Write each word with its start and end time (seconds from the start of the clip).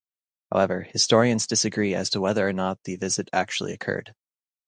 However, 0.51 0.81
historians 0.81 1.45
disagree 1.45 1.93
as 1.93 2.09
to 2.09 2.21
whether 2.21 2.47
or 2.47 2.53
not 2.53 2.85
the 2.85 2.95
visit 2.95 3.29
actually 3.33 3.71
occurred. 3.73 4.15